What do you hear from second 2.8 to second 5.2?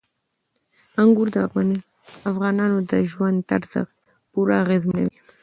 د ژوند طرز پوره اغېزمنوي.